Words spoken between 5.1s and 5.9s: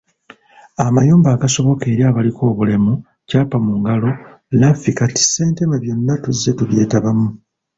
Ssentema